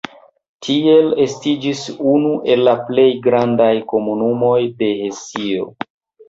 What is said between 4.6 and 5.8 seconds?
de Hesio.